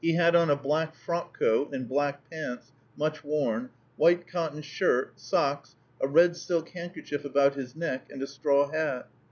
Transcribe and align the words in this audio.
He 0.03 0.15
had 0.15 0.35
on 0.35 0.49
a 0.49 0.55
black 0.55 0.95
frock 0.95 1.37
coat, 1.37 1.75
and 1.75 1.87
black 1.87 2.27
pants, 2.31 2.71
much 2.97 3.23
worn, 3.23 3.69
white 3.97 4.25
cotton 4.25 4.63
shirt, 4.63 5.19
socks, 5.19 5.75
a 6.01 6.07
red 6.07 6.35
silk 6.35 6.69
handkerchief 6.69 7.23
about 7.23 7.53
his 7.53 7.75
neck, 7.75 8.07
and 8.09 8.19
a 8.23 8.25
straw 8.25 8.71
hat. 8.71 9.07